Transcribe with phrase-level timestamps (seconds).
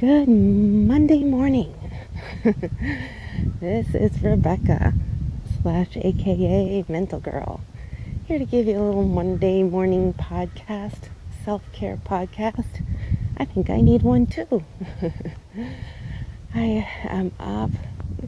[0.00, 1.74] Good Monday morning.
[3.60, 4.94] this is Rebecca
[5.60, 7.60] slash AKA Mental Girl
[8.24, 11.10] here to give you a little Monday morning podcast,
[11.44, 12.82] self care podcast.
[13.36, 14.64] I think I need one too.
[16.54, 17.70] I am up,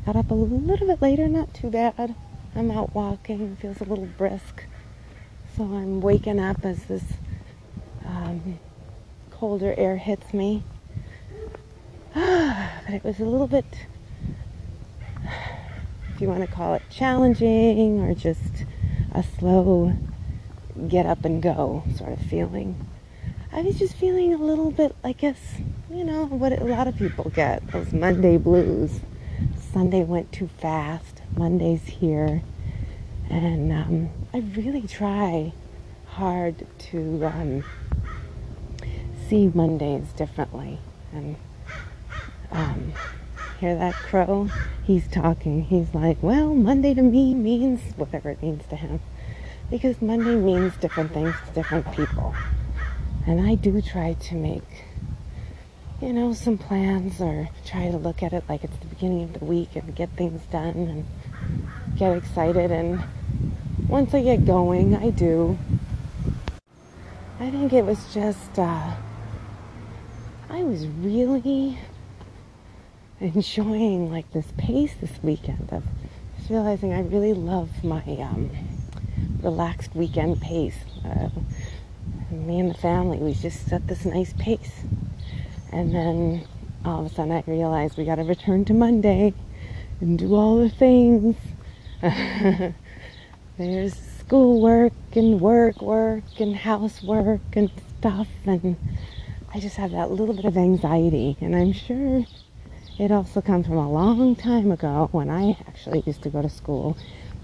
[0.05, 2.15] got up a little bit later, not too bad.
[2.55, 4.67] I'm out walking, feels a little brisk.
[5.57, 7.15] So I'm waking up as this
[8.05, 8.59] um,
[9.31, 10.65] colder air hits me.
[12.15, 13.65] but it was a little bit,
[16.15, 18.67] if you want to call it challenging or just
[19.15, 19.95] a slow
[20.89, 22.87] get up and go sort of feeling.
[23.51, 25.39] I was just feeling a little bit, I guess,
[25.91, 29.01] you know, what a lot of people get those Monday blues.
[29.73, 32.43] Sunday went too fast, Monday's here.
[33.31, 35.53] And um, I really try
[36.09, 37.65] hard to um,
[39.29, 40.79] see Mondays differently.
[41.13, 41.37] And
[42.53, 42.93] um,
[43.59, 44.49] hear that crow?
[44.85, 45.63] He's talking.
[45.65, 49.01] He's like, well, Monday to me means whatever it means to him.
[49.71, 52.35] Because Monday means different things to different people.
[53.27, 54.85] And I do try to make,
[56.01, 59.39] you know, some plans or try to look at it like it's the beginning of
[59.39, 61.07] the week and get things done and
[61.97, 62.71] get excited.
[62.71, 63.03] And
[63.89, 65.57] once I get going, I do.
[67.39, 68.95] I think it was just, uh,
[70.51, 71.79] I was really
[73.23, 75.85] enjoying like this pace this weekend of
[76.37, 78.51] just realizing I really love my um,
[79.43, 80.79] relaxed weekend pace.
[81.05, 81.29] Uh,
[82.31, 84.83] me and the family, we just set this nice pace.
[85.71, 86.47] And then
[86.85, 89.33] all of a sudden I realized we got to return to Monday
[90.01, 91.37] and do all the things.
[93.59, 98.27] There's schoolwork and work, work and housework and stuff.
[98.47, 98.77] And
[99.55, 101.37] I just have that little bit of anxiety.
[101.41, 102.25] And I'm sure
[102.99, 106.49] it also comes from a long time ago when I actually used to go to
[106.49, 106.97] school.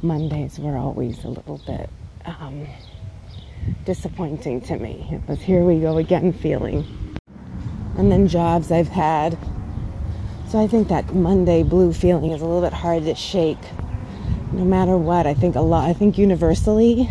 [0.03, 1.89] Mondays were always a little bit
[2.27, 2.67] um,
[3.85, 5.08] disappointing to me.
[5.11, 6.85] It was here we go again feeling.
[7.97, 9.39] And then jobs I've had.
[10.48, 13.58] So I think that Monday blue feeling is a little bit hard to shake.
[14.53, 17.11] No matter what, I think a lot, I think universally,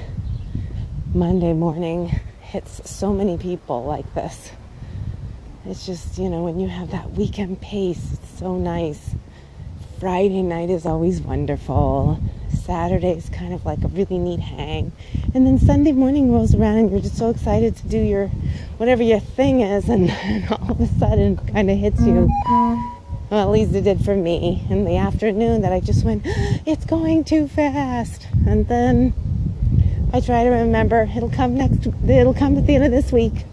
[1.14, 4.52] Monday morning hits so many people like this.
[5.69, 9.16] It's just, you know, when you have that weekend pace, it's so nice.
[10.00, 12.22] Friday night is always wonderful.
[12.63, 14.94] Saturday is kind of like a really neat hang.
[15.33, 18.28] And then Sunday morning rolls around and you're just so excited to do your
[18.78, 20.09] whatever your thing is and,
[20.50, 22.31] all of a sudden kind of hits you.
[23.29, 26.22] Well, at least it did for me in the afternoon that I just went,
[26.66, 28.25] it's going too fast.
[28.47, 29.13] And then
[30.13, 33.44] I try to remember it'll come next, it'll come at the end of this week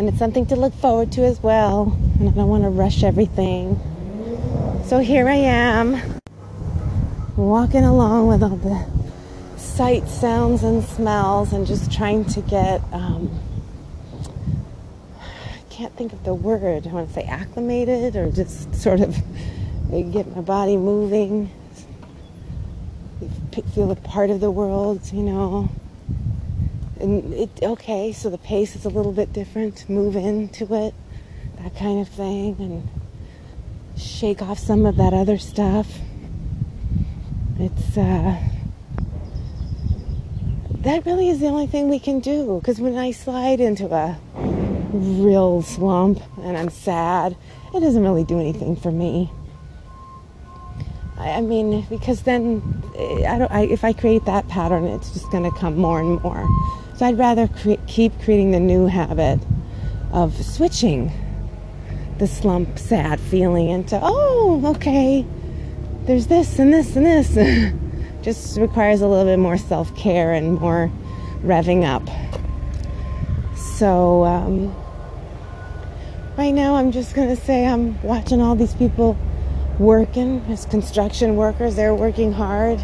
[0.00, 1.94] and it's something to look forward to as well.
[2.18, 3.78] And I don't want to rush everything.
[4.86, 6.00] So here I am,
[7.36, 8.82] walking along with all the
[9.58, 12.80] sights, sounds, and smells, and just trying to get.
[12.94, 13.30] Um,
[15.20, 16.86] I can't think of the word.
[16.86, 19.14] I want to say acclimated, or just sort of
[19.90, 21.50] get my body moving,
[23.74, 25.68] feel a part of the world, you know
[27.00, 30.94] and it okay so the pace is a little bit different move into it
[31.62, 32.88] that kind of thing and
[34.00, 35.98] shake off some of that other stuff
[37.58, 38.38] it's uh
[40.70, 44.18] that really is the only thing we can do because when i slide into a
[44.92, 47.36] real slump and i'm sad
[47.74, 49.30] it doesn't really do anything for me
[51.20, 52.62] I mean, because then
[53.28, 53.50] I don't.
[53.50, 56.48] I, if I create that pattern, it's just going to come more and more.
[57.00, 59.40] So I'd rather cre- keep creating the new habit
[60.12, 61.10] of switching
[62.18, 65.24] the slump, sad feeling into, oh, okay,
[66.04, 67.72] there's this and this and this.
[68.22, 70.92] Just requires a little bit more self care and more
[71.42, 72.06] revving up.
[73.56, 74.76] So, um,
[76.36, 79.16] right now, I'm just going to say I'm watching all these people
[79.78, 81.76] working as construction workers.
[81.76, 82.78] They're working hard.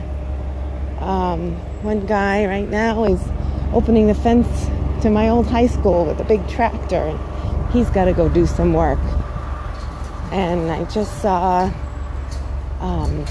[1.01, 3.21] Um, one guy right now is
[3.73, 4.67] opening the fence
[5.03, 7.19] to my old high school with a big tractor.
[7.73, 8.99] He's got to go do some work.
[10.33, 11.73] And I just saw
[12.81, 13.25] um,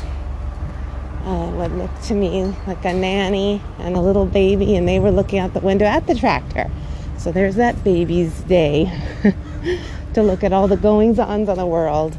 [1.26, 5.12] uh, what looked to me like a nanny and a little baby, and they were
[5.12, 6.70] looking out the window at the tractor.
[7.18, 8.92] So there's that baby's day
[10.14, 12.18] to look at all the goings ons of the world.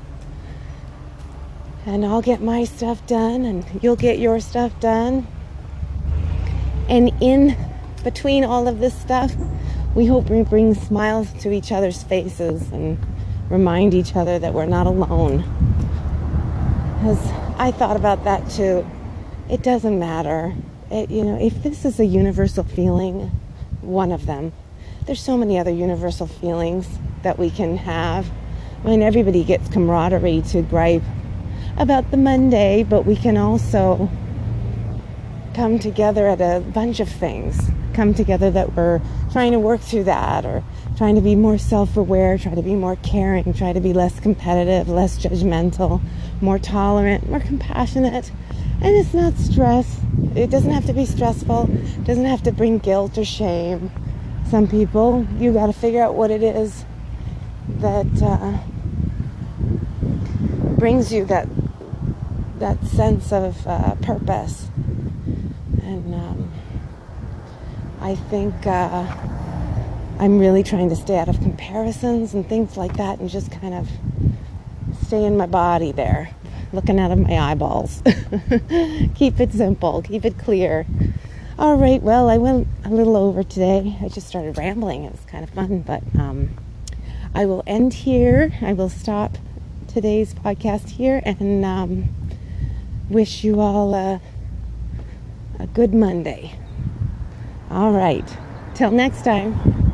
[1.86, 5.26] And I'll get my stuff done, and you'll get your stuff done.
[6.88, 7.56] And in
[8.06, 9.34] between all of this stuff,
[9.96, 12.96] we hope we bring smiles to each other's faces and
[13.50, 15.38] remind each other that we're not alone.
[16.94, 18.88] Because I thought about that too.
[19.50, 20.54] It doesn't matter.
[20.88, 23.32] It, you know, if this is a universal feeling,
[23.80, 24.52] one of them,
[25.06, 26.86] there's so many other universal feelings
[27.24, 28.30] that we can have.
[28.84, 31.02] I mean, everybody gets camaraderie to gripe
[31.76, 34.08] about the Monday, but we can also
[35.54, 37.72] come together at a bunch of things.
[37.96, 39.00] Come together that we're
[39.32, 40.62] trying to work through that or
[40.98, 44.20] trying to be more self aware, try to be more caring, try to be less
[44.20, 46.02] competitive, less judgmental,
[46.42, 48.30] more tolerant, more compassionate.
[48.82, 49.98] And it's not stress.
[50.34, 53.90] It doesn't have to be stressful, it doesn't have to bring guilt or shame.
[54.50, 56.84] Some people, you got to figure out what it is
[57.78, 58.58] that uh,
[60.76, 61.48] brings you that
[62.58, 64.68] that sense of uh, purpose
[65.82, 66.52] and um,
[68.06, 69.04] I think uh,
[70.20, 73.74] I'm really trying to stay out of comparisons and things like that and just kind
[73.74, 73.90] of
[75.02, 76.30] stay in my body there,
[76.72, 78.04] looking out of my eyeballs.
[79.16, 80.86] keep it simple, keep it clear.
[81.58, 83.96] All right, well, I went a little over today.
[84.00, 85.02] I just started rambling.
[85.02, 86.50] It was kind of fun, but um,
[87.34, 88.52] I will end here.
[88.62, 89.36] I will stop
[89.88, 92.14] today's podcast here and um,
[93.08, 94.20] wish you all a
[95.58, 96.56] a good Monday.
[97.76, 98.24] All right.
[98.74, 99.85] Till next time.